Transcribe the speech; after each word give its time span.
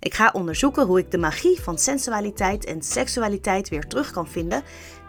Ik 0.00 0.14
ga 0.14 0.30
onderzoeken 0.32 0.86
hoe 0.86 0.98
ik 0.98 1.10
de 1.10 1.18
magie 1.18 1.60
van 1.60 1.78
sensualiteit 1.78 2.64
en 2.64 2.82
seksualiteit 2.82 3.68
weer 3.68 3.86
terug 3.86 4.10
kan 4.10 4.28
vinden 4.28 4.62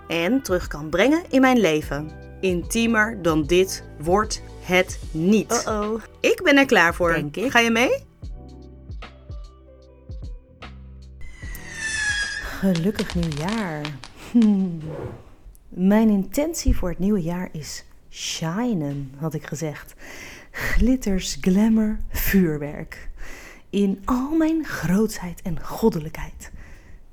en 0.07 0.41
terug 0.41 0.67
kan 0.67 0.89
brengen 0.89 1.23
in 1.29 1.41
mijn 1.41 1.59
leven. 1.59 2.11
Intiemer 2.41 3.21
dan 3.21 3.43
dit 3.43 3.83
wordt 3.99 4.41
het 4.61 4.99
niet. 5.11 5.51
Uh-oh. 5.67 6.01
Ik 6.19 6.41
ben 6.43 6.57
er 6.57 6.65
klaar 6.65 6.95
voor. 6.95 7.13
Denk 7.13 7.35
ik. 7.35 7.51
Ga 7.51 7.59
je 7.59 7.69
mee? 7.69 8.03
Gelukkig 12.59 13.15
nieuwjaar. 13.15 13.81
Hmm. 14.31 14.79
Mijn 15.69 16.09
intentie 16.09 16.77
voor 16.77 16.89
het 16.89 16.99
nieuwe 16.99 17.21
jaar 17.21 17.49
is 17.51 17.85
shinen, 18.09 19.11
had 19.17 19.33
ik 19.33 19.47
gezegd. 19.47 19.93
Glitters, 20.51 21.37
glamour, 21.41 21.99
vuurwerk. 22.09 23.09
In 23.71 24.01
al 24.05 24.35
mijn 24.35 24.65
grootsheid 24.65 25.41
en 25.41 25.63
goddelijkheid. 25.63 26.51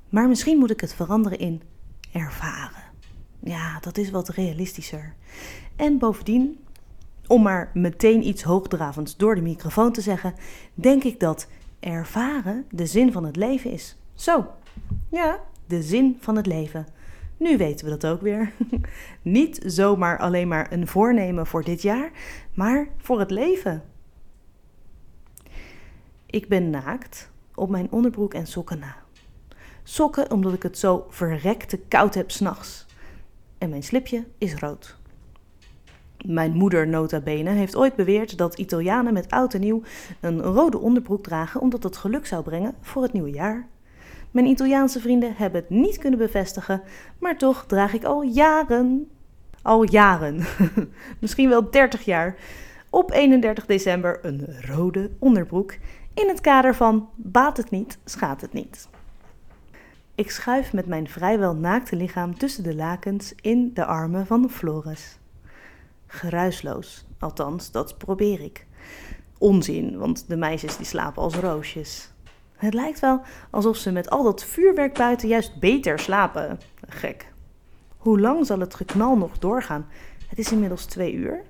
Maar 0.09 0.27
misschien 0.27 0.57
moet 0.57 0.71
ik 0.71 0.81
het 0.81 0.93
veranderen 0.93 1.39
in 1.39 1.61
ervaren. 2.11 2.83
Ja, 3.39 3.79
dat 3.79 3.97
is 3.97 4.09
wat 4.09 4.29
realistischer. 4.29 5.13
En 5.75 5.97
bovendien, 5.97 6.59
om 7.27 7.41
maar 7.41 7.71
meteen 7.73 8.27
iets 8.27 8.43
hoogdravends 8.43 9.17
door 9.17 9.35
de 9.35 9.41
microfoon 9.41 9.91
te 9.91 10.01
zeggen, 10.01 10.33
denk 10.73 11.03
ik 11.03 11.19
dat 11.19 11.47
ervaren 11.79 12.65
de 12.71 12.85
zin 12.85 13.11
van 13.11 13.25
het 13.25 13.35
leven 13.35 13.71
is. 13.71 13.97
Zo, 14.13 14.47
ja, 15.09 15.39
de 15.65 15.83
zin 15.83 16.17
van 16.19 16.35
het 16.35 16.45
leven. 16.45 16.87
Nu 17.37 17.57
weten 17.57 17.85
we 17.85 17.97
dat 17.97 18.11
ook 18.11 18.21
weer. 18.21 18.53
Niet 19.21 19.61
zomaar 19.65 20.17
alleen 20.19 20.47
maar 20.47 20.71
een 20.71 20.87
voornemen 20.87 21.47
voor 21.47 21.63
dit 21.63 21.81
jaar, 21.81 22.11
maar 22.53 22.87
voor 22.97 23.19
het 23.19 23.31
leven. 23.31 23.83
Ik 26.29 26.47
ben 26.47 26.69
naakt 26.69 27.29
op 27.55 27.69
mijn 27.69 27.91
onderbroek 27.91 28.33
en 28.33 28.47
sokken 28.47 28.79
na. 28.79 28.95
Sokken 29.83 30.31
omdat 30.31 30.53
ik 30.53 30.63
het 30.63 30.77
zo 30.77 31.05
verrekte 31.09 31.77
koud 31.77 32.13
heb 32.13 32.31
s'nachts. 32.31 32.85
En 33.57 33.69
mijn 33.69 33.83
slipje 33.83 34.23
is 34.37 34.55
rood. 34.55 34.97
Mijn 36.25 36.51
moeder 36.51 36.87
nota 36.87 37.19
bene 37.19 37.49
heeft 37.49 37.75
ooit 37.75 37.95
beweerd 37.95 38.37
dat 38.37 38.57
Italianen 38.57 39.13
met 39.13 39.31
oud 39.31 39.53
en 39.53 39.59
nieuw 39.59 39.81
een 40.19 40.41
rode 40.41 40.77
onderbroek 40.77 41.23
dragen 41.23 41.61
omdat 41.61 41.81
dat 41.81 41.97
geluk 41.97 42.25
zou 42.25 42.43
brengen 42.43 42.75
voor 42.81 43.03
het 43.03 43.13
nieuwe 43.13 43.31
jaar. 43.31 43.67
Mijn 44.31 44.45
Italiaanse 44.45 44.99
vrienden 44.99 45.35
hebben 45.35 45.61
het 45.61 45.69
niet 45.69 45.97
kunnen 45.97 46.19
bevestigen, 46.19 46.81
maar 47.19 47.37
toch 47.37 47.65
draag 47.65 47.93
ik 47.93 48.03
al 48.03 48.21
jaren, 48.21 49.09
al 49.61 49.83
jaren, 49.83 50.43
misschien 51.21 51.49
wel 51.49 51.69
30 51.71 52.05
jaar, 52.05 52.35
op 52.89 53.11
31 53.11 53.65
december 53.65 54.19
een 54.21 54.47
rode 54.67 55.09
onderbroek 55.19 55.73
in 56.19 56.27
het 56.27 56.41
kader 56.41 56.75
van 56.75 57.09
baat 57.15 57.57
het 57.57 57.69
niet, 57.69 57.97
schaadt 58.05 58.41
het 58.41 58.53
niet. 58.53 58.89
Ik 60.15 60.31
schuif 60.31 60.73
met 60.73 60.85
mijn 60.85 61.09
vrijwel 61.09 61.55
naakte 61.55 61.95
lichaam 61.95 62.37
tussen 62.37 62.63
de 62.63 62.75
lakens 62.75 63.33
in 63.41 63.73
de 63.73 63.85
armen 63.85 64.25
van 64.25 64.49
Floris. 64.49 65.17
Geruisloos, 66.07 67.05
althans, 67.19 67.71
dat 67.71 67.97
probeer 67.97 68.41
ik. 68.41 68.65
Onzin, 69.37 69.97
want 69.97 70.27
de 70.27 70.37
meisjes 70.37 70.77
die 70.77 70.85
slapen 70.85 71.21
als 71.21 71.35
roosjes. 71.35 72.11
Het 72.55 72.73
lijkt 72.73 72.99
wel 72.99 73.21
alsof 73.49 73.77
ze 73.77 73.91
met 73.91 74.09
al 74.09 74.23
dat 74.23 74.43
vuurwerk 74.43 74.93
buiten 74.93 75.27
juist 75.27 75.59
beter 75.59 75.99
slapen. 75.99 76.59
Gek. 76.87 77.31
Hoe 77.97 78.19
lang 78.19 78.45
zal 78.45 78.59
het 78.59 78.75
geknal 78.75 79.17
nog 79.17 79.37
doorgaan? 79.37 79.87
Het 80.27 80.39
is 80.39 80.51
inmiddels 80.51 80.85
twee 80.85 81.13
uur. 81.13 81.43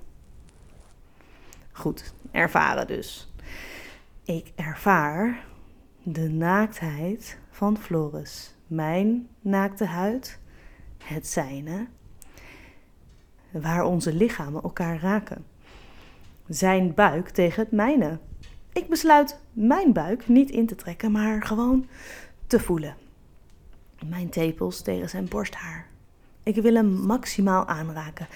Goed, 1.72 2.14
ervaren 2.32 2.88
dus. 2.88 3.29
Ik 4.30 4.52
ervaar 4.56 5.46
de 6.04 6.30
naaktheid 6.30 7.38
van 7.52 7.78
Floris. 7.78 8.56
Mijn 8.68 9.28
naakte 9.42 9.86
huid, 9.86 10.40
het 11.04 11.28
zijne, 11.28 11.88
waar 13.52 13.84
onze 13.84 14.14
lichamen 14.14 14.64
elkaar 14.64 15.00
raken. 15.00 15.46
Zijn 16.48 16.94
buik 16.94 17.30
tegen 17.30 17.64
het 17.64 17.72
mijne. 17.72 18.20
Ik 18.74 18.90
besluit 18.90 19.40
mijn 19.52 19.94
buik 19.94 20.28
niet 20.28 20.50
in 20.50 20.66
te 20.66 20.76
trekken, 20.76 21.12
maar 21.12 21.44
gewoon 21.44 21.88
te 22.48 22.60
voelen. 22.60 22.96
Mijn 24.06 24.30
tepels 24.30 24.82
tegen 24.82 25.10
zijn 25.10 25.28
borsthaar. 25.28 25.88
Ik 26.44 26.56
wil 26.56 26.74
hem 26.74 26.92
maximaal 26.92 27.66
aanraken. 27.68 28.28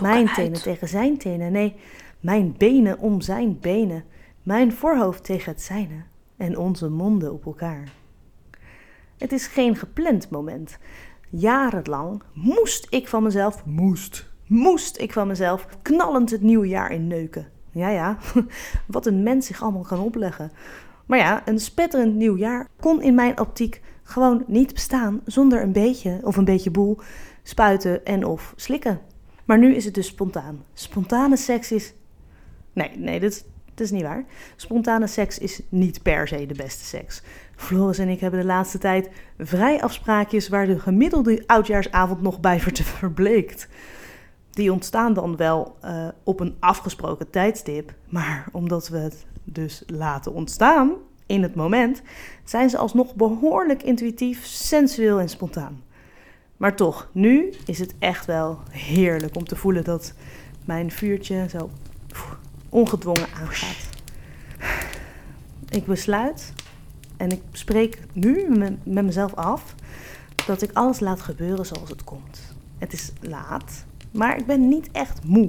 mijn 0.00 0.26
uit. 0.26 0.34
tenen 0.34 0.62
tegen 0.62 0.88
zijn 0.88 1.18
tenen. 1.18 1.52
Nee, 1.52 1.74
mijn 2.20 2.54
benen 2.56 2.98
om 2.98 3.20
zijn 3.20 3.58
benen. 3.60 4.04
Mijn 4.42 4.72
voorhoofd 4.72 5.24
tegen 5.24 5.52
het 5.52 5.62
zijne. 5.62 6.02
En 6.36 6.58
onze 6.58 6.88
monden 6.88 7.32
op 7.32 7.46
elkaar. 7.46 7.92
Het 9.18 9.32
is 9.32 9.46
geen 9.46 9.76
gepland 9.76 10.30
moment. 10.30 10.78
Jarenlang 11.30 12.22
moest 12.32 12.86
ik 12.90 13.08
van 13.08 13.22
mezelf, 13.22 13.64
moest, 13.64 14.30
moest 14.46 14.98
ik 14.98 15.12
van 15.12 15.26
mezelf 15.26 15.68
knallend 15.82 16.30
het 16.30 16.42
nieuwe 16.42 16.68
jaar 16.68 16.92
in 16.92 17.06
neuken. 17.06 17.48
Ja, 17.70 17.88
ja, 17.88 18.18
wat 18.86 19.06
een 19.06 19.22
mens 19.22 19.46
zich 19.46 19.62
allemaal 19.62 19.82
kan 19.82 20.00
opleggen. 20.00 20.52
Maar 21.06 21.18
ja, 21.18 21.48
een 21.48 21.58
spetterend 21.58 22.14
nieuw 22.14 22.36
jaar 22.36 22.68
kon 22.80 23.02
in 23.02 23.14
mijn 23.14 23.40
optiek 23.40 23.82
gewoon 24.02 24.44
niet 24.46 24.72
bestaan 24.72 25.20
zonder 25.24 25.62
een 25.62 25.72
beetje 25.72 26.20
of 26.22 26.36
een 26.36 26.44
beetje 26.44 26.70
boel 26.70 26.98
spuiten 27.42 28.04
en 28.04 28.24
of 28.24 28.52
slikken. 28.56 29.00
Maar 29.44 29.58
nu 29.58 29.74
is 29.74 29.84
het 29.84 29.94
dus 29.94 30.06
spontaan. 30.06 30.64
Spontane 30.72 31.36
seks 31.36 31.72
is. 31.72 31.94
Nee, 32.72 32.90
nee, 32.96 33.20
dat, 33.20 33.44
dat 33.74 33.86
is 33.86 33.90
niet 33.90 34.02
waar. 34.02 34.24
Spontane 34.56 35.06
seks 35.06 35.38
is 35.38 35.60
niet 35.68 36.02
per 36.02 36.28
se 36.28 36.46
de 36.46 36.54
beste 36.54 36.84
seks. 36.84 37.22
Floris 37.56 37.98
en 37.98 38.08
ik 38.08 38.20
hebben 38.20 38.40
de 38.40 38.46
laatste 38.46 38.78
tijd 38.78 39.10
vrij 39.38 39.82
afspraakjes 39.82 40.48
waar 40.48 40.66
de 40.66 40.78
gemiddelde 40.78 41.42
oudjaarsavond 41.46 42.22
nog 42.22 42.40
bij 42.40 42.60
verbleekt. 42.60 43.68
Die 44.50 44.72
ontstaan 44.72 45.14
dan 45.14 45.36
wel 45.36 45.76
eh, 45.80 46.08
op 46.24 46.40
een 46.40 46.56
afgesproken 46.60 47.30
tijdstip, 47.30 47.94
maar 48.08 48.46
omdat 48.52 48.88
we 48.88 48.98
het 48.98 49.26
dus 49.44 49.82
laten 49.86 50.32
ontstaan 50.32 50.92
in 51.26 51.42
het 51.42 51.54
moment, 51.54 52.02
zijn 52.44 52.70
ze 52.70 52.78
alsnog 52.78 53.14
behoorlijk 53.14 53.82
intuïtief, 53.82 54.44
sensueel 54.44 55.20
en 55.20 55.28
spontaan. 55.28 55.82
Maar 56.56 56.76
toch, 56.76 57.08
nu 57.12 57.52
is 57.66 57.78
het 57.78 57.94
echt 57.98 58.26
wel 58.26 58.58
heerlijk 58.70 59.36
om 59.36 59.44
te 59.44 59.56
voelen 59.56 59.84
dat 59.84 60.14
mijn 60.64 60.90
vuurtje 60.90 61.48
zo 61.48 61.70
ongedwongen 62.72 63.26
aangaat. 63.40 63.88
Ik 65.68 65.86
besluit 65.86 66.52
en 67.16 67.30
ik 67.30 67.42
spreek 67.52 67.98
nu 68.12 68.46
me- 68.48 68.76
met 68.82 69.04
mezelf 69.04 69.34
af 69.34 69.74
dat 70.46 70.62
ik 70.62 70.70
alles 70.72 71.00
laat 71.00 71.20
gebeuren 71.20 71.66
zoals 71.66 71.88
het 71.88 72.04
komt. 72.04 72.54
Het 72.78 72.92
is 72.92 73.12
laat, 73.20 73.84
maar 74.10 74.38
ik 74.38 74.46
ben 74.46 74.68
niet 74.68 74.88
echt 74.92 75.24
moe. 75.24 75.48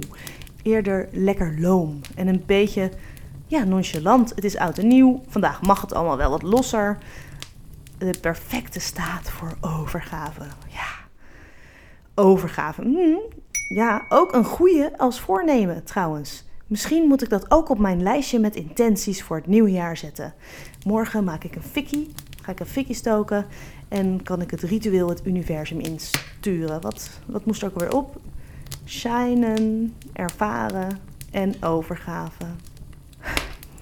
Eerder 0.61 1.07
lekker 1.11 1.59
loom 1.59 2.01
en 2.15 2.27
een 2.27 2.43
beetje 2.45 2.91
ja, 3.47 3.63
nonchalant. 3.63 4.29
Het 4.35 4.43
is 4.43 4.57
oud 4.57 4.77
en 4.77 4.87
nieuw. 4.87 5.21
Vandaag 5.27 5.61
mag 5.61 5.81
het 5.81 5.93
allemaal 5.93 6.17
wel 6.17 6.29
wat 6.29 6.41
losser. 6.41 6.97
De 7.97 8.13
perfecte 8.21 8.79
staat 8.79 9.29
voor 9.29 9.57
overgave. 9.61 10.41
Ja, 10.67 10.91
overgave. 12.15 12.81
Hmm, 12.81 13.19
ja, 13.67 14.05
ook 14.09 14.33
een 14.33 14.45
goede 14.45 14.97
als 14.97 15.19
voornemen 15.19 15.83
trouwens. 15.83 16.43
Misschien 16.67 17.07
moet 17.07 17.21
ik 17.21 17.29
dat 17.29 17.51
ook 17.51 17.69
op 17.69 17.79
mijn 17.79 18.03
lijstje 18.03 18.39
met 18.39 18.55
intenties 18.55 19.23
voor 19.23 19.35
het 19.35 19.47
nieuwe 19.47 19.71
jaar 19.71 19.97
zetten. 19.97 20.33
Morgen 20.85 21.23
maak 21.23 21.43
ik 21.43 21.55
een 21.55 21.63
fikkie, 21.63 22.11
ga 22.41 22.51
ik 22.51 22.59
een 22.59 22.65
fikkie 22.65 22.95
stoken 22.95 23.45
en 23.87 24.23
kan 24.23 24.41
ik 24.41 24.51
het 24.51 24.61
ritueel 24.61 25.09
het 25.09 25.25
universum 25.25 25.79
insturen. 25.79 26.81
Wat, 26.81 27.19
wat 27.25 27.45
moest 27.45 27.61
er 27.61 27.67
ook 27.67 27.79
weer 27.79 27.95
op? 27.95 28.21
Shinen, 28.85 29.93
ervaren 30.13 30.99
en 31.31 31.63
overgave. 31.63 32.45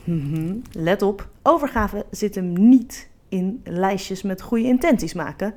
Mhm, 0.04 0.56
Let 0.72 1.02
op, 1.02 1.28
overgave 1.42 2.06
zit 2.12 2.36
hem 2.36 2.70
niet 2.70 3.10
in 3.30 3.62
lijstjes 3.64 4.22
met 4.22 4.42
goede 4.42 4.64
intenties 4.64 5.14
maken. 5.14 5.54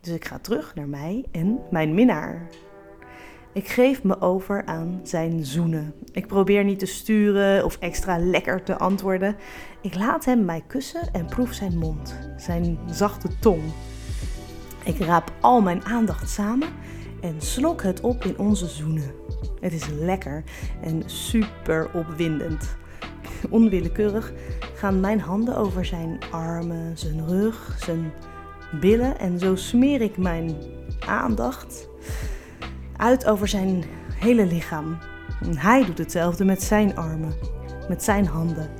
Dus 0.00 0.14
ik 0.14 0.24
ga 0.24 0.38
terug 0.38 0.74
naar 0.74 0.88
mij 0.88 1.24
en 1.30 1.58
mijn 1.70 1.94
minnaar. 1.94 2.48
Ik 3.54 3.68
geef 3.68 4.02
me 4.02 4.20
over 4.20 4.64
aan 4.64 5.00
zijn 5.02 5.44
zoenen. 5.44 5.94
Ik 6.12 6.26
probeer 6.26 6.64
niet 6.64 6.78
te 6.78 6.86
sturen 6.86 7.64
of 7.64 7.76
extra 7.76 8.18
lekker 8.18 8.62
te 8.62 8.78
antwoorden. 8.78 9.36
Ik 9.80 9.94
laat 9.94 10.24
hem 10.24 10.44
mij 10.44 10.62
kussen 10.66 11.12
en 11.12 11.26
proef 11.26 11.52
zijn 11.52 11.78
mond, 11.78 12.18
zijn 12.36 12.78
zachte 12.90 13.28
tong. 13.40 13.62
Ik 14.84 14.98
raap 14.98 15.32
al 15.40 15.60
mijn 15.60 15.84
aandacht 15.84 16.30
samen 16.30 16.68
en 17.20 17.34
slok 17.40 17.82
het 17.82 18.00
op 18.00 18.24
in 18.24 18.38
onze 18.38 18.66
zoenen. 18.66 19.14
Het 19.60 19.72
is 19.72 19.88
lekker 19.88 20.44
en 20.82 21.02
super 21.06 21.90
opwindend. 21.94 22.76
Onwillekeurig 23.50 24.32
gaan 24.74 25.00
mijn 25.00 25.20
handen 25.20 25.56
over 25.56 25.84
zijn 25.84 26.18
armen, 26.30 26.98
zijn 26.98 27.28
rug, 27.28 27.76
zijn 27.84 28.12
billen 28.80 29.18
en 29.18 29.38
zo 29.38 29.56
smeer 29.56 30.00
ik 30.00 30.16
mijn 30.16 30.56
aandacht 31.06 31.88
uit 33.02 33.26
over 33.26 33.48
zijn 33.48 33.84
hele 34.14 34.46
lichaam. 34.46 34.98
Hij 35.56 35.84
doet 35.84 35.98
hetzelfde 35.98 36.44
met 36.44 36.62
zijn 36.62 36.96
armen, 36.96 37.34
met 37.88 38.02
zijn 38.02 38.26
handen. 38.26 38.70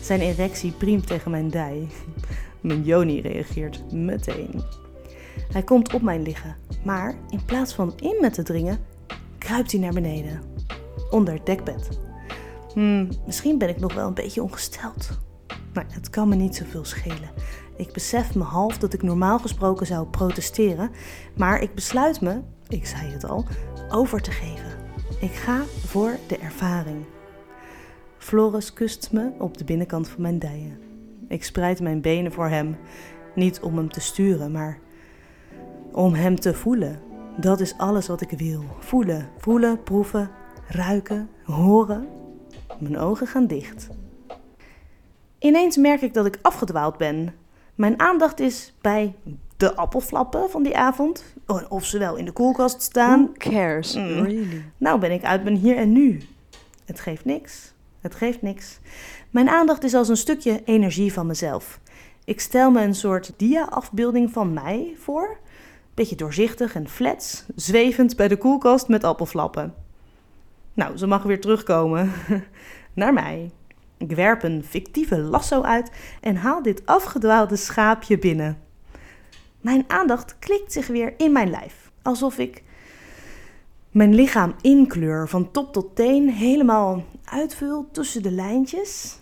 Zijn 0.00 0.20
erectie 0.20 0.72
priemt 0.72 1.06
tegen 1.06 1.30
mijn 1.30 1.48
dij. 1.48 1.86
Mijn 2.60 2.82
Joni 2.82 3.20
reageert 3.20 3.92
meteen. 3.92 4.62
Hij 5.52 5.62
komt 5.62 5.92
op 5.92 6.02
mij 6.02 6.18
liggen, 6.18 6.56
maar 6.84 7.14
in 7.28 7.44
plaats 7.44 7.74
van 7.74 7.92
in 7.96 8.16
me 8.20 8.30
te 8.30 8.42
dringen, 8.42 8.78
kruipt 9.38 9.72
hij 9.72 9.80
naar 9.80 9.92
beneden. 9.92 10.40
Onder 11.10 11.34
het 11.34 11.46
dekbed. 11.46 11.98
Hmm, 12.74 13.08
misschien 13.26 13.58
ben 13.58 13.68
ik 13.68 13.80
nog 13.80 13.94
wel 13.94 14.06
een 14.06 14.14
beetje 14.14 14.42
ongesteld. 14.42 15.18
Maar 15.74 15.86
het 15.88 16.10
kan 16.10 16.28
me 16.28 16.34
niet 16.34 16.56
zoveel 16.56 16.84
schelen. 16.84 17.30
Ik 17.76 17.92
besef 17.92 18.34
me 18.34 18.42
half 18.42 18.78
dat 18.78 18.92
ik 18.92 19.02
normaal 19.02 19.38
gesproken 19.38 19.86
zou 19.86 20.06
protesteren, 20.06 20.90
maar 21.36 21.62
ik 21.62 21.74
besluit 21.74 22.20
me, 22.20 22.40
ik 22.68 22.86
zei 22.86 23.10
het 23.12 23.24
al, 23.24 23.44
over 23.88 24.20
te 24.20 24.30
geven. 24.30 24.78
Ik 25.20 25.32
ga 25.32 25.62
voor 25.86 26.16
de 26.26 26.38
ervaring. 26.38 27.04
Floris 28.18 28.72
kust 28.72 29.12
me 29.12 29.30
op 29.38 29.58
de 29.58 29.64
binnenkant 29.64 30.08
van 30.08 30.22
mijn 30.22 30.38
dijen. 30.38 30.78
Ik 31.28 31.44
spreid 31.44 31.80
mijn 31.80 32.00
benen 32.00 32.32
voor 32.32 32.48
hem, 32.48 32.76
niet 33.34 33.60
om 33.60 33.76
hem 33.76 33.90
te 33.90 34.00
sturen, 34.00 34.52
maar 34.52 34.78
om 35.92 36.14
hem 36.14 36.40
te 36.40 36.54
voelen. 36.54 37.00
Dat 37.36 37.60
is 37.60 37.78
alles 37.78 38.06
wat 38.06 38.20
ik 38.20 38.30
wil. 38.30 38.64
Voelen, 38.78 39.28
voelen, 39.38 39.82
proeven, 39.82 40.30
ruiken, 40.66 41.28
horen. 41.44 42.08
Mijn 42.78 42.98
ogen 42.98 43.26
gaan 43.26 43.46
dicht. 43.46 43.88
Ineens 45.38 45.76
merk 45.76 46.00
ik 46.00 46.14
dat 46.14 46.26
ik 46.26 46.38
afgedwaald 46.42 46.96
ben. 46.96 47.34
Mijn 47.80 48.00
aandacht 48.00 48.40
is 48.40 48.72
bij 48.80 49.14
de 49.56 49.76
appelflappen 49.76 50.50
van 50.50 50.62
die 50.62 50.76
avond. 50.76 51.24
Of 51.68 51.84
ze 51.84 51.98
wel 51.98 52.16
in 52.16 52.24
de 52.24 52.32
koelkast 52.32 52.82
staan. 52.82 53.20
Who 53.22 53.50
cares, 53.50 53.94
Mm. 53.94 54.02
really? 54.02 54.64
Nou 54.76 54.98
ben 55.00 55.10
ik 55.10 55.24
uit 55.24 55.42
mijn 55.44 55.56
hier 55.56 55.76
en 55.76 55.92
nu. 55.92 56.20
Het 56.84 57.00
geeft 57.00 57.24
niks. 57.24 57.72
Het 58.00 58.14
geeft 58.14 58.42
niks. 58.42 58.78
Mijn 59.30 59.48
aandacht 59.48 59.84
is 59.84 59.94
als 59.94 60.08
een 60.08 60.16
stukje 60.16 60.60
energie 60.64 61.12
van 61.12 61.26
mezelf. 61.26 61.80
Ik 62.24 62.40
stel 62.40 62.70
me 62.70 62.82
een 62.82 62.94
soort 62.94 63.32
dia-afbeelding 63.36 64.32
van 64.32 64.52
mij 64.52 64.94
voor. 64.98 65.38
Beetje 65.94 66.16
doorzichtig 66.16 66.74
en 66.74 66.88
flats, 66.88 67.44
zwevend 67.54 68.16
bij 68.16 68.28
de 68.28 68.36
koelkast 68.36 68.88
met 68.88 69.04
appelflappen. 69.04 69.74
Nou, 70.74 70.96
ze 70.96 71.06
mag 71.06 71.22
weer 71.22 71.40
terugkomen. 71.40 72.12
Naar 72.92 73.12
mij. 73.12 73.50
Ik 74.00 74.12
werp 74.12 74.42
een 74.42 74.64
fictieve 74.64 75.18
lasso 75.18 75.62
uit 75.62 75.90
en 76.20 76.36
haal 76.36 76.62
dit 76.62 76.86
afgedwaalde 76.86 77.56
schaapje 77.56 78.18
binnen. 78.18 78.58
Mijn 79.60 79.84
aandacht 79.86 80.38
klikt 80.38 80.72
zich 80.72 80.86
weer 80.86 81.14
in 81.16 81.32
mijn 81.32 81.50
lijf. 81.50 81.90
Alsof 82.02 82.38
ik 82.38 82.62
mijn 83.90 84.14
lichaam 84.14 84.54
inkleur 84.60 85.28
van 85.28 85.50
top 85.50 85.72
tot 85.72 85.96
teen, 85.96 86.30
helemaal 86.30 87.04
uitvul 87.24 87.88
tussen 87.92 88.22
de 88.22 88.30
lijntjes. 88.30 89.20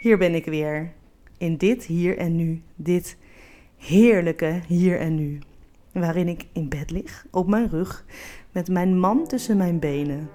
Hier 0.00 0.18
ben 0.18 0.34
ik 0.34 0.44
weer. 0.44 0.92
In 1.38 1.56
dit 1.56 1.84
hier 1.84 2.18
en 2.18 2.36
nu. 2.36 2.62
Dit 2.74 3.16
heerlijke 3.76 4.60
hier 4.66 5.00
en 5.00 5.14
nu. 5.14 5.38
Waarin 5.92 6.28
ik 6.28 6.46
in 6.52 6.68
bed 6.68 6.90
lig, 6.90 7.26
op 7.30 7.48
mijn 7.48 7.68
rug, 7.68 8.04
met 8.52 8.68
mijn 8.68 8.98
man 8.98 9.26
tussen 9.26 9.56
mijn 9.56 9.78
benen. 9.78 10.30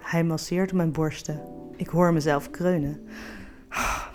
Hij 0.00 0.24
masseert 0.24 0.72
mijn 0.72 0.92
borsten. 0.92 1.65
Ik 1.76 1.88
hoor 1.88 2.12
mezelf 2.12 2.50
kreunen. 2.50 3.06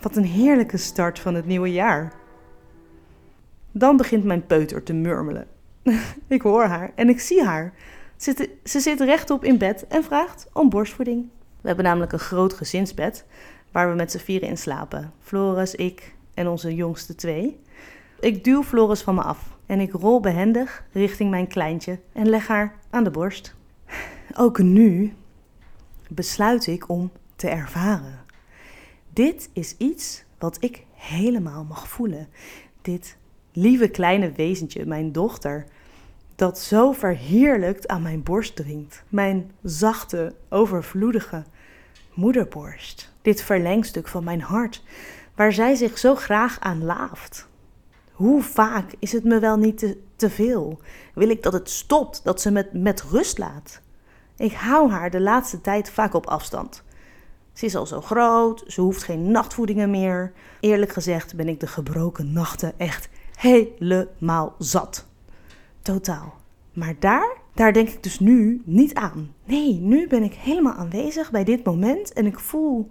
Wat 0.01 0.15
een 0.15 0.25
heerlijke 0.25 0.77
start 0.77 1.19
van 1.19 1.35
het 1.35 1.45
nieuwe 1.45 1.71
jaar. 1.71 2.13
Dan 3.71 3.97
begint 3.97 4.23
mijn 4.23 4.45
peuter 4.45 4.83
te 4.83 4.93
murmelen. 4.93 5.47
ik 6.27 6.41
hoor 6.41 6.63
haar 6.63 6.91
en 6.95 7.09
ik 7.09 7.19
zie 7.19 7.43
haar. 7.43 7.73
Ze 8.63 8.79
zit 8.79 8.99
rechtop 8.99 9.43
in 9.43 9.57
bed 9.57 9.87
en 9.87 10.03
vraagt 10.03 10.47
om 10.53 10.69
borstvoeding. 10.69 11.29
We 11.61 11.67
hebben 11.67 11.85
namelijk 11.85 12.11
een 12.11 12.19
groot 12.19 12.53
gezinsbed 12.53 13.25
waar 13.71 13.89
we 13.89 13.95
met 13.95 14.11
z'n 14.11 14.17
vieren 14.17 14.49
in 14.49 14.57
slapen. 14.57 15.13
Floris, 15.19 15.75
ik 15.75 16.15
en 16.33 16.47
onze 16.47 16.75
jongste 16.75 17.15
twee. 17.15 17.59
Ik 18.19 18.43
duw 18.43 18.63
Floris 18.63 19.01
van 19.01 19.15
me 19.15 19.21
af 19.21 19.57
en 19.65 19.79
ik 19.79 19.91
rol 19.91 20.19
behendig 20.19 20.83
richting 20.91 21.29
mijn 21.29 21.47
kleintje 21.47 21.99
en 22.13 22.29
leg 22.29 22.47
haar 22.47 22.75
aan 22.89 23.03
de 23.03 23.11
borst. 23.11 23.55
Ook 24.35 24.59
nu 24.59 25.13
besluit 26.07 26.67
ik 26.67 26.89
om 26.89 27.11
te 27.41 27.49
ervaren. 27.49 28.19
Dit 29.09 29.49
is 29.53 29.77
iets 29.77 30.23
wat 30.39 30.57
ik 30.59 30.85
helemaal 30.93 31.63
mag 31.63 31.87
voelen. 31.87 32.27
Dit 32.81 33.17
lieve 33.51 33.87
kleine 33.87 34.31
wezentje, 34.31 34.85
mijn 34.85 35.11
dochter, 35.11 35.65
dat 36.35 36.59
zo 36.59 36.91
verheerlijkt 36.91 37.87
aan 37.87 38.01
mijn 38.01 38.23
borst 38.23 38.55
dringt. 38.55 39.03
Mijn 39.09 39.51
zachte, 39.63 40.33
overvloedige 40.49 41.43
moederborst. 42.13 43.11
Dit 43.21 43.41
verlengstuk 43.41 44.07
van 44.07 44.23
mijn 44.23 44.41
hart, 44.41 44.83
waar 45.35 45.53
zij 45.53 45.75
zich 45.75 45.97
zo 45.97 46.15
graag 46.15 46.59
aan 46.59 46.83
laaft. 46.83 47.47
Hoe 48.11 48.41
vaak 48.41 48.91
is 48.99 49.11
het 49.11 49.23
me 49.23 49.39
wel 49.39 49.57
niet 49.57 49.77
te, 49.77 49.97
te 50.15 50.29
veel? 50.29 50.79
Wil 51.13 51.29
ik 51.29 51.43
dat 51.43 51.53
het 51.53 51.69
stopt, 51.69 52.23
dat 52.23 52.41
ze 52.41 52.51
me 52.51 52.69
met 52.73 53.01
rust 53.01 53.37
laat? 53.37 53.81
Ik 54.35 54.53
hou 54.53 54.91
haar 54.91 55.09
de 55.09 55.21
laatste 55.21 55.61
tijd 55.61 55.89
vaak 55.89 56.13
op 56.13 56.25
afstand. 56.25 56.83
Ze 57.53 57.65
is 57.65 57.75
al 57.75 57.85
zo 57.85 58.01
groot, 58.01 58.63
ze 58.67 58.81
hoeft 58.81 59.03
geen 59.03 59.31
nachtvoedingen 59.31 59.89
meer. 59.89 60.33
Eerlijk 60.59 60.91
gezegd 60.91 61.35
ben 61.35 61.47
ik 61.47 61.59
de 61.59 61.67
gebroken 61.67 62.33
nachten 62.33 62.73
echt 62.79 63.09
helemaal 63.35 64.55
zat. 64.57 65.07
Totaal. 65.81 66.39
Maar 66.73 66.95
daar, 66.99 67.37
daar 67.53 67.73
denk 67.73 67.89
ik 67.89 68.03
dus 68.03 68.19
nu 68.19 68.61
niet 68.65 68.93
aan. 68.93 69.33
Nee, 69.45 69.79
nu 69.79 70.07
ben 70.07 70.23
ik 70.23 70.33
helemaal 70.33 70.73
aanwezig 70.73 71.31
bij 71.31 71.43
dit 71.43 71.65
moment 71.65 72.13
en 72.13 72.25
ik 72.25 72.39
voel. 72.39 72.89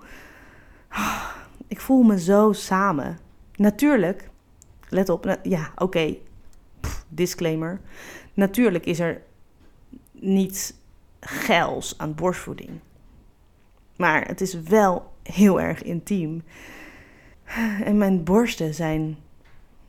Ik 1.66 1.80
voel 1.80 2.02
me 2.02 2.20
zo 2.20 2.52
samen. 2.52 3.18
Natuurlijk, 3.54 4.30
let 4.88 5.08
op, 5.08 5.38
ja, 5.42 5.72
oké, 5.76 6.16
disclaimer. 7.08 7.80
Natuurlijk 8.34 8.86
is 8.86 9.00
er 9.00 9.22
niets 10.12 10.72
geils 11.20 11.94
aan 11.98 12.14
borstvoeding. 12.14 12.70
Maar 14.00 14.26
het 14.26 14.40
is 14.40 14.60
wel 14.60 15.12
heel 15.22 15.60
erg 15.60 15.82
intiem. 15.82 16.42
En 17.84 17.96
mijn 17.98 18.24
borsten 18.24 18.74
zijn 18.74 19.16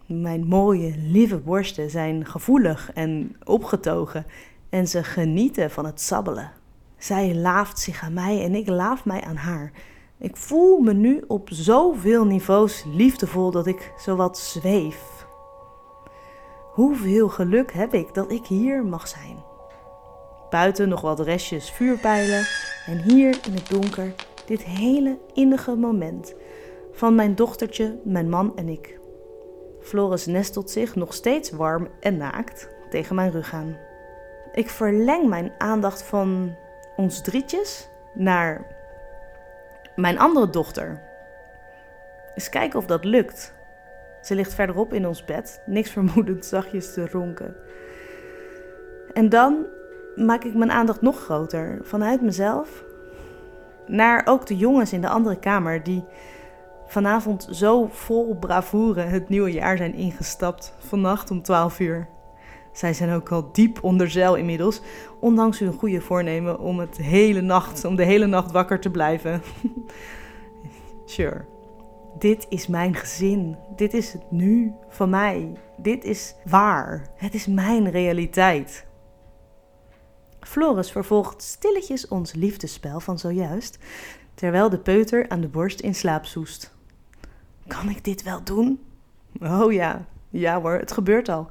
mijn 0.05 0.47
mooie, 0.47 0.93
lieve 0.97 1.37
borsten 1.37 1.89
zijn 1.89 2.25
gevoelig 2.25 2.91
en 2.93 3.35
opgetogen 3.43 4.25
en 4.69 4.87
ze 4.87 5.03
genieten 5.03 5.71
van 5.71 5.85
het 5.85 6.01
sabbelen. 6.01 6.51
Zij 6.97 7.35
laaft 7.35 7.79
zich 7.79 8.03
aan 8.03 8.13
mij 8.13 8.43
en 8.43 8.55
ik 8.55 8.67
laaf 8.67 9.05
mij 9.05 9.21
aan 9.21 9.35
haar. 9.35 9.71
Ik 10.17 10.35
voel 10.35 10.79
me 10.79 10.93
nu 10.93 11.23
op 11.27 11.49
zoveel 11.51 12.25
niveaus 12.25 12.83
liefdevol 12.93 13.51
dat 13.51 13.67
ik 13.67 13.93
zowat 13.97 14.37
zweef. 14.37 15.25
Hoeveel 16.73 17.29
geluk 17.29 17.73
heb 17.73 17.93
ik 17.93 18.13
dat 18.13 18.31
ik 18.31 18.45
hier 18.45 18.85
mag 18.85 19.07
zijn. 19.07 19.50
Buiten 20.51 20.89
nog 20.89 21.01
wat 21.01 21.20
restjes 21.20 21.72
vuurpijlen 21.72 22.48
en 22.86 22.98
hier 22.98 23.39
in 23.48 23.53
het 23.53 23.70
donker 23.70 24.13
dit 24.46 24.63
hele 24.63 25.17
innige 25.34 25.75
moment 25.75 26.36
van 26.91 27.15
mijn 27.15 27.36
dochtertje, 27.36 28.00
mijn 28.03 28.29
man 28.29 28.58
en 28.58 28.70
ik. 28.70 29.00
Floris 29.81 30.25
nestelt 30.25 30.70
zich 30.70 30.96
nog 30.96 31.13
steeds 31.13 31.51
warm 31.51 31.88
en 32.00 32.17
naakt 32.17 32.70
tegen 32.89 33.15
mijn 33.15 33.31
rug 33.31 33.53
aan. 33.53 33.77
Ik 34.53 34.70
verleng 34.70 35.27
mijn 35.27 35.51
aandacht 35.58 36.03
van 36.03 36.55
ons 36.96 37.22
drietjes 37.22 37.89
naar 38.13 38.65
mijn 39.96 40.20
andere 40.20 40.50
dochter. 40.50 41.01
Eens 42.36 42.50
kijken 42.50 42.79
of 42.79 42.86
dat 42.86 43.03
lukt. 43.03 43.53
Ze 44.22 44.36
ligt 44.36 44.53
verderop 44.53 44.93
in 44.93 45.08
ons 45.08 45.25
bed, 45.25 45.62
niks 45.65 45.89
vermoedend 45.89 46.46
zachtjes 46.46 46.93
te 46.93 47.08
ronken. 47.08 47.55
En 49.13 49.29
dan 49.29 49.65
maak 50.25 50.43
ik 50.43 50.53
mijn 50.53 50.71
aandacht 50.71 51.01
nog 51.01 51.19
groter 51.19 51.79
vanuit 51.83 52.21
mezelf 52.21 52.83
naar 53.87 54.21
ook 54.25 54.45
de 54.47 54.57
jongens 54.57 54.93
in 54.93 55.01
de 55.01 55.09
andere 55.09 55.39
kamer 55.39 55.83
die 55.83 56.03
vanavond 56.87 57.47
zo 57.51 57.87
vol 57.91 58.37
bravoure 58.39 59.01
het 59.01 59.29
nieuwe 59.29 59.51
jaar 59.51 59.77
zijn 59.77 59.93
ingestapt. 59.93 60.75
Vannacht 60.79 61.31
om 61.31 61.41
12 61.41 61.79
uur. 61.79 62.07
Zij 62.71 62.93
zijn 62.93 63.11
ook 63.11 63.31
al 63.31 63.51
diep 63.51 63.83
onder 63.83 64.11
zeil 64.11 64.35
inmiddels, 64.35 64.81
ondanks 65.19 65.59
hun 65.59 65.73
goede 65.73 66.01
voornemen 66.01 66.59
om, 66.59 66.79
het 66.79 66.97
hele 66.97 67.41
nacht, 67.41 67.85
om 67.85 67.95
de 67.95 68.03
hele 68.03 68.25
nacht 68.25 68.51
wakker 68.51 68.79
te 68.79 68.89
blijven. 68.89 69.41
sure. 71.05 71.45
Dit 72.19 72.45
is 72.49 72.67
mijn 72.67 72.95
gezin. 72.95 73.57
Dit 73.75 73.93
is 73.93 74.13
het 74.13 74.31
nu 74.31 74.73
van 74.89 75.09
mij. 75.09 75.51
Dit 75.77 76.03
is 76.03 76.35
waar. 76.45 77.07
Het 77.15 77.33
is 77.33 77.47
mijn 77.47 77.89
realiteit. 77.89 78.85
Floris 80.41 80.91
vervolgt 80.91 81.41
stilletjes 81.41 82.07
ons 82.07 82.33
liefdespel 82.33 83.00
van 83.00 83.19
zojuist, 83.19 83.77
terwijl 84.33 84.69
de 84.69 84.79
peuter 84.79 85.29
aan 85.29 85.41
de 85.41 85.48
borst 85.48 85.79
in 85.79 85.95
slaap 85.95 86.25
zoest. 86.25 86.74
Kan 87.67 87.89
ik 87.89 88.03
dit 88.03 88.24
wel 88.24 88.43
doen? 88.43 88.79
Oh 89.39 89.71
ja, 89.71 90.05
ja 90.29 90.62
hoor, 90.62 90.77
het 90.77 90.91
gebeurt 90.91 91.29
al. 91.29 91.48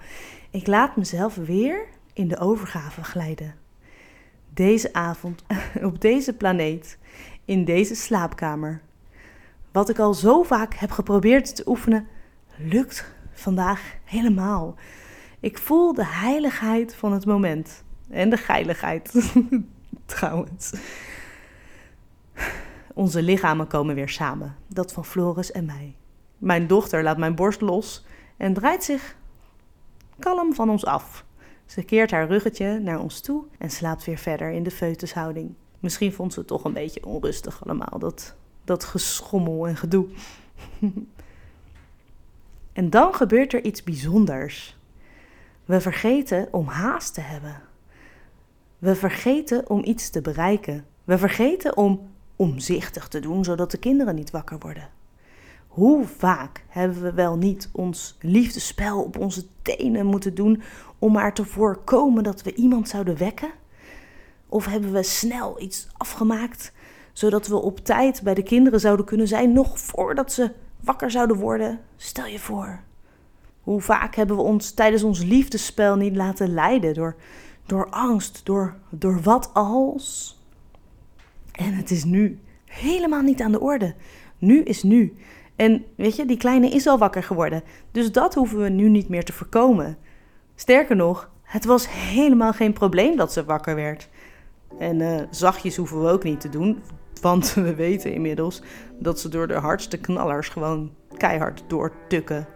Ik 0.50 0.66
laat 0.66 0.96
mezelf 0.96 1.34
weer 1.34 1.86
in 2.12 2.28
de 2.28 2.38
overgave 2.38 3.04
glijden. 3.04 3.54
Deze 4.54 4.92
avond, 4.92 5.42
op 5.82 6.00
deze 6.00 6.32
planeet, 6.32 6.98
in 7.44 7.64
deze 7.64 7.94
slaapkamer. 7.94 8.80
Wat 9.72 9.88
ik 9.88 9.98
al 9.98 10.14
zo 10.14 10.42
vaak 10.42 10.74
heb 10.74 10.90
geprobeerd 10.90 11.56
te 11.56 11.62
oefenen, 11.66 12.08
lukt 12.56 13.04
vandaag 13.32 13.94
helemaal. 14.04 14.74
Ik 15.40 15.58
voel 15.58 15.94
de 15.94 16.06
heiligheid 16.06 16.94
van 16.94 17.12
het 17.12 17.26
moment. 17.26 17.84
En 18.10 18.30
de 18.30 18.36
geiligheid, 18.36 19.32
trouwens. 20.06 20.72
Onze 22.94 23.22
lichamen 23.22 23.66
komen 23.66 23.94
weer 23.94 24.08
samen, 24.08 24.56
dat 24.66 24.92
van 24.92 25.04
Floris 25.04 25.52
en 25.52 25.64
mij. 25.64 25.96
Mijn 26.38 26.66
dochter 26.66 27.02
laat 27.02 27.18
mijn 27.18 27.34
borst 27.34 27.60
los 27.60 28.04
en 28.36 28.54
draait 28.54 28.84
zich 28.84 29.16
kalm 30.18 30.54
van 30.54 30.70
ons 30.70 30.84
af. 30.84 31.24
Ze 31.66 31.82
keert 31.82 32.10
haar 32.10 32.26
ruggetje 32.26 32.78
naar 32.78 33.00
ons 33.00 33.20
toe 33.20 33.44
en 33.58 33.70
slaapt 33.70 34.04
weer 34.04 34.18
verder 34.18 34.50
in 34.50 34.62
de 34.62 34.70
feutushouding. 34.70 35.54
Misschien 35.78 36.12
vond 36.12 36.32
ze 36.32 36.38
het 36.38 36.48
toch 36.48 36.64
een 36.64 36.72
beetje 36.72 37.04
onrustig 37.04 37.64
allemaal, 37.64 37.98
dat, 37.98 38.34
dat 38.64 38.84
geschommel 38.84 39.68
en 39.68 39.76
gedoe. 39.76 40.06
en 42.72 42.90
dan 42.90 43.14
gebeurt 43.14 43.52
er 43.52 43.64
iets 43.64 43.82
bijzonders. 43.82 44.78
We 45.64 45.80
vergeten 45.80 46.48
om 46.50 46.66
haast 46.66 47.14
te 47.14 47.20
hebben. 47.20 47.62
We 48.80 48.94
vergeten 48.94 49.70
om 49.70 49.84
iets 49.84 50.10
te 50.10 50.20
bereiken. 50.20 50.84
We 51.04 51.18
vergeten 51.18 51.76
om 51.76 52.08
omzichtig 52.36 53.08
te 53.08 53.20
doen, 53.20 53.44
zodat 53.44 53.70
de 53.70 53.78
kinderen 53.78 54.14
niet 54.14 54.30
wakker 54.30 54.58
worden. 54.58 54.88
Hoe 55.68 56.06
vaak 56.06 56.64
hebben 56.68 57.02
we 57.02 57.12
wel 57.12 57.36
niet 57.36 57.68
ons 57.72 58.16
liefdespel 58.20 59.02
op 59.02 59.18
onze 59.18 59.46
tenen 59.62 60.06
moeten 60.06 60.34
doen 60.34 60.62
om 60.98 61.12
maar 61.12 61.34
te 61.34 61.44
voorkomen 61.44 62.22
dat 62.22 62.42
we 62.42 62.54
iemand 62.54 62.88
zouden 62.88 63.18
wekken? 63.18 63.50
Of 64.48 64.66
hebben 64.66 64.92
we 64.92 65.02
snel 65.02 65.60
iets 65.60 65.88
afgemaakt 65.96 66.72
zodat 67.12 67.46
we 67.46 67.56
op 67.56 67.78
tijd 67.78 68.22
bij 68.22 68.34
de 68.34 68.42
kinderen 68.42 68.80
zouden 68.80 69.06
kunnen 69.06 69.28
zijn 69.28 69.52
nog 69.52 69.80
voordat 69.80 70.32
ze 70.32 70.52
wakker 70.80 71.10
zouden 71.10 71.36
worden? 71.36 71.80
Stel 71.96 72.26
je 72.26 72.38
voor. 72.38 72.80
Hoe 73.60 73.80
vaak 73.80 74.14
hebben 74.14 74.36
we 74.36 74.42
ons 74.42 74.70
tijdens 74.70 75.02
ons 75.02 75.22
liefdespel 75.22 75.96
niet 75.96 76.16
laten 76.16 76.54
leiden 76.54 76.94
door, 76.94 77.16
door 77.70 77.90
angst, 77.90 78.40
door, 78.44 78.74
door 78.88 79.20
wat 79.20 79.50
als? 79.52 80.38
En 81.52 81.74
het 81.74 81.90
is 81.90 82.04
nu 82.04 82.38
helemaal 82.64 83.22
niet 83.22 83.42
aan 83.42 83.52
de 83.52 83.60
orde. 83.60 83.94
Nu 84.38 84.62
is 84.62 84.82
nu. 84.82 85.14
En 85.56 85.84
weet 85.96 86.16
je, 86.16 86.26
die 86.26 86.36
kleine 86.36 86.68
is 86.68 86.86
al 86.86 86.98
wakker 86.98 87.22
geworden. 87.22 87.62
Dus 87.90 88.12
dat 88.12 88.34
hoeven 88.34 88.62
we 88.62 88.68
nu 88.68 88.88
niet 88.88 89.08
meer 89.08 89.24
te 89.24 89.32
voorkomen. 89.32 89.98
Sterker 90.54 90.96
nog, 90.96 91.30
het 91.42 91.64
was 91.64 91.88
helemaal 91.90 92.52
geen 92.52 92.72
probleem 92.72 93.16
dat 93.16 93.32
ze 93.32 93.44
wakker 93.44 93.74
werd. 93.74 94.08
En 94.78 95.00
uh, 95.00 95.20
zachtjes 95.30 95.76
hoeven 95.76 96.02
we 96.02 96.08
ook 96.08 96.24
niet 96.24 96.40
te 96.40 96.48
doen. 96.48 96.82
Want 97.20 97.54
we 97.66 97.74
weten 97.74 98.12
inmiddels 98.12 98.62
dat 98.98 99.20
ze 99.20 99.28
door 99.28 99.46
de 99.46 99.54
hardste 99.54 99.98
knallers 99.98 100.48
gewoon 100.48 100.94
keihard 101.16 101.64
doortukken. 101.66 102.46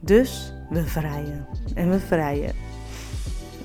Dus 0.00 0.52
we 0.70 0.86
vrijen 0.86 1.46
en 1.74 1.90
we 1.90 2.00
vrijen. 2.00 2.65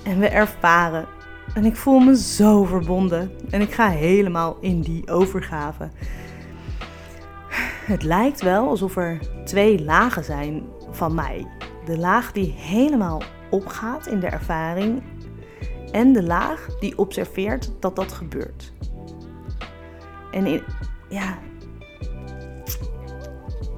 En 0.04 0.20
we 0.20 0.28
ervaren. 0.28 1.06
En 1.54 1.66
ik 1.66 1.76
voel 1.76 2.00
me 2.00 2.18
zo 2.18 2.64
verbonden. 2.64 3.32
En 3.50 3.62
ik 3.62 3.74
ga 3.74 3.90
helemaal 3.90 4.58
in 4.60 4.82
die 4.82 5.10
overgave. 5.10 5.90
Het 7.86 8.04
lijkt 8.04 8.42
wel 8.42 8.70
alsof 8.70 8.96
er 8.96 9.20
twee 9.46 9.84
lagen 9.84 10.24
zijn 10.24 10.64
van 10.92 11.16
mij. 11.16 11.48
De 11.86 11.98
laag 11.98 12.32
die 12.32 12.52
helemaal 12.52 13.22
opgaat 13.50 14.08
in 14.08 14.20
de 14.20 14.28
ervaring 14.28 15.04
en 15.92 16.14
de 16.14 16.24
laag 16.24 16.68
die 16.80 16.98
observeert 16.98 17.72
dat 17.80 17.96
dat 17.96 18.12
gebeurt. 18.12 18.74
En 20.32 20.46
in, 20.46 20.64
ja, 21.10 21.38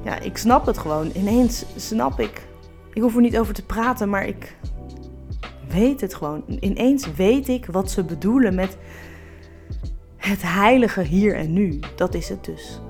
ja, 0.03 0.19
ik 0.19 0.37
snap 0.37 0.65
het 0.65 0.77
gewoon. 0.77 1.11
Ineens 1.13 1.65
snap 1.75 2.19
ik. 2.19 2.47
Ik 2.93 3.01
hoef 3.01 3.15
er 3.15 3.21
niet 3.21 3.37
over 3.37 3.53
te 3.53 3.65
praten, 3.65 4.09
maar 4.09 4.25
ik 4.25 4.55
weet 5.73 6.01
het 6.01 6.13
gewoon. 6.13 6.43
Ineens 6.59 7.13
weet 7.13 7.47
ik 7.47 7.65
wat 7.65 7.91
ze 7.91 8.03
bedoelen 8.03 8.55
met 8.55 8.77
het 10.17 10.41
heilige 10.41 11.01
hier 11.01 11.35
en 11.35 11.53
nu. 11.53 11.79
Dat 11.95 12.13
is 12.13 12.29
het 12.29 12.45
dus. 12.45 12.81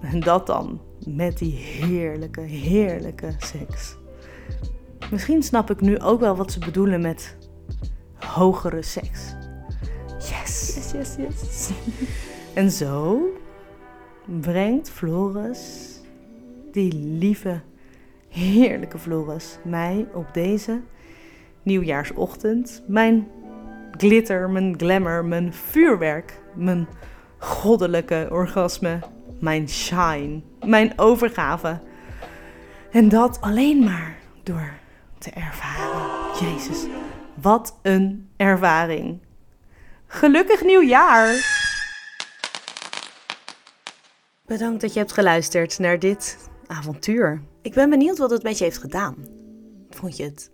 En 0.00 0.20
dat 0.20 0.46
dan 0.46 0.80
met 1.06 1.38
die 1.38 1.52
heerlijke, 1.52 2.40
heerlijke 2.40 3.34
seks. 3.38 3.96
Misschien 5.10 5.42
snap 5.42 5.70
ik 5.70 5.80
nu 5.80 5.98
ook 6.00 6.20
wel 6.20 6.36
wat 6.36 6.52
ze 6.52 6.58
bedoelen 6.58 7.00
met 7.00 7.36
hogere 8.14 8.82
seks. 8.82 9.34
Yes, 10.18 10.74
yes, 10.74 10.92
yes, 10.92 11.16
yes. 11.16 11.70
en 12.54 12.70
zo 12.70 13.20
brengt 14.40 14.90
Floris, 14.90 15.90
die 16.72 16.94
lieve, 16.94 17.60
heerlijke 18.32 18.98
Floris, 18.98 19.58
mij 19.64 20.06
op 20.14 20.34
deze 20.34 20.80
nieuwjaarsochtend 21.62 22.82
mijn 22.86 23.28
glitter, 23.90 24.50
mijn 24.50 24.74
glamour, 24.78 25.24
mijn 25.24 25.54
vuurwerk, 25.54 26.40
mijn 26.54 26.88
goddelijke 27.38 28.28
orgasme 28.30 28.98
mijn 29.42 29.68
shine, 29.68 30.40
mijn 30.64 30.92
overgave. 30.98 31.80
En 32.90 33.08
dat 33.08 33.40
alleen 33.40 33.84
maar 33.84 34.18
door 34.42 34.72
te 35.18 35.30
ervaren. 35.30 36.10
Jezus, 36.40 36.86
wat 37.34 37.78
een 37.82 38.28
ervaring. 38.36 39.18
Gelukkig 40.06 40.62
nieuwjaar! 40.62 41.60
Bedankt 44.46 44.80
dat 44.80 44.92
je 44.92 44.98
hebt 44.98 45.12
geluisterd 45.12 45.78
naar 45.78 45.98
dit 45.98 46.50
avontuur. 46.66 47.42
Ik 47.62 47.74
ben 47.74 47.90
benieuwd 47.90 48.18
wat 48.18 48.30
het 48.30 48.42
met 48.42 48.58
je 48.58 48.64
heeft 48.64 48.78
gedaan. 48.78 49.16
Vond 49.90 50.16
je 50.16 50.24
het 50.24 50.50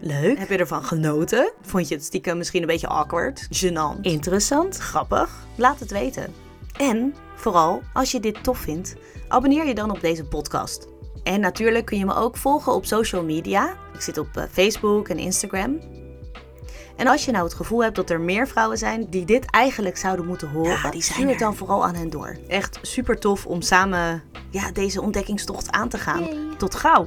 leuk? 0.00 0.38
Heb 0.38 0.48
je 0.48 0.56
ervan 0.56 0.84
genoten? 0.84 1.52
Vond 1.62 1.88
je 1.88 1.94
het 1.94 2.04
stiekem 2.04 2.36
misschien 2.36 2.60
een 2.60 2.66
beetje 2.66 2.86
awkward? 2.86 3.48
Gênant? 3.64 4.00
Interessant? 4.00 4.76
Grappig? 4.76 5.46
Laat 5.54 5.80
het 5.80 5.90
weten. 5.90 6.34
En 6.78 7.14
vooral, 7.36 7.82
als 7.92 8.10
je 8.10 8.20
dit 8.20 8.44
tof 8.44 8.58
vindt, 8.58 8.94
abonneer 9.28 9.66
je 9.66 9.74
dan 9.74 9.90
op 9.90 10.00
deze 10.00 10.24
podcast. 10.24 10.88
En 11.22 11.40
natuurlijk 11.40 11.86
kun 11.86 11.98
je 11.98 12.04
me 12.04 12.14
ook 12.14 12.36
volgen 12.36 12.72
op 12.72 12.84
social 12.84 13.24
media. 13.24 13.76
Ik 13.94 14.00
zit 14.00 14.18
op 14.18 14.36
eh, 14.36 14.44
Facebook 14.50 15.08
en 15.08 15.18
Instagram. 15.18 15.78
En 17.00 17.06
als 17.06 17.24
je 17.24 17.30
nou 17.30 17.44
het 17.44 17.54
gevoel 17.54 17.82
hebt 17.82 17.96
dat 17.96 18.10
er 18.10 18.20
meer 18.20 18.48
vrouwen 18.48 18.78
zijn 18.78 19.06
die 19.10 19.24
dit 19.24 19.50
eigenlijk 19.50 19.96
zouden 19.96 20.26
moeten 20.26 20.50
horen, 20.50 20.78
ja, 20.82 20.90
die 20.90 21.02
stuur 21.02 21.28
het 21.28 21.38
dan 21.38 21.56
vooral 21.56 21.84
aan 21.84 21.94
hen 21.94 22.10
door. 22.10 22.36
Echt 22.48 22.78
super 22.82 23.18
tof 23.18 23.46
om 23.46 23.62
samen 23.62 24.22
ja, 24.50 24.70
deze 24.72 25.02
ontdekkingstocht 25.02 25.70
aan 25.70 25.88
te 25.88 25.98
gaan. 25.98 26.28
Tot 26.58 26.74
gauw! 26.74 27.06